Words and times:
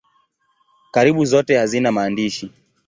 Karibu 0.91 1.25
zote 1.25 1.57
hazina 1.57 1.91
maandishi. 1.91 2.51